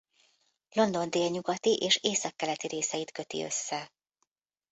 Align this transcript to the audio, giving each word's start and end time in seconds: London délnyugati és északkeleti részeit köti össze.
London 0.69 1.09
délnyugati 1.09 1.75
és 1.77 1.99
északkeleti 2.01 2.67
részeit 2.67 3.11
köti 3.11 3.43
össze. 3.43 3.91